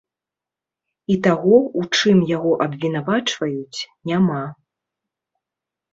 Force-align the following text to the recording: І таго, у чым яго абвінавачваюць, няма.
І 1.15 1.17
таго, 1.27 1.59
у 1.83 1.83
чым 1.99 2.17
яго 2.31 2.51
абвінавачваюць, 2.67 3.79
няма. 4.13 4.43